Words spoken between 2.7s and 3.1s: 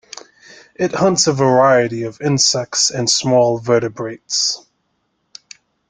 and